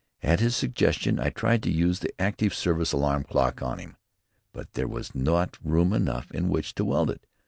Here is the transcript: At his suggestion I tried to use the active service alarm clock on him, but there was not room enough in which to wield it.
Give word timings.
At 0.23 0.39
his 0.39 0.55
suggestion 0.55 1.19
I 1.19 1.29
tried 1.29 1.61
to 1.61 1.71
use 1.71 1.99
the 1.99 2.11
active 2.19 2.55
service 2.55 2.91
alarm 2.91 3.23
clock 3.23 3.61
on 3.61 3.77
him, 3.77 3.97
but 4.51 4.73
there 4.73 4.87
was 4.87 5.13
not 5.13 5.59
room 5.63 5.93
enough 5.93 6.31
in 6.31 6.49
which 6.49 6.73
to 6.73 6.85
wield 6.85 7.11
it. 7.11 7.27